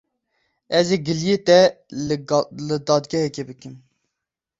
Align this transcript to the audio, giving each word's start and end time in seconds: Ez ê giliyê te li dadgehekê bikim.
Ez 0.77 0.87
ê 0.95 0.97
giliyê 1.05 1.37
te 1.47 1.59
li 2.67 2.77
dadgehekê 2.87 3.43
bikim. 3.49 3.75